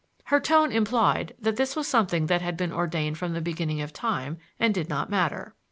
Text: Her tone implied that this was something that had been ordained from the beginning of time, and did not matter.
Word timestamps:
Her 0.23 0.39
tone 0.39 0.71
implied 0.71 1.35
that 1.39 1.57
this 1.57 1.75
was 1.75 1.87
something 1.87 2.25
that 2.25 2.41
had 2.41 2.57
been 2.57 2.73
ordained 2.73 3.19
from 3.19 3.33
the 3.33 3.39
beginning 3.39 3.81
of 3.83 3.93
time, 3.93 4.39
and 4.59 4.73
did 4.73 4.89
not 4.89 5.11
matter. 5.11 5.53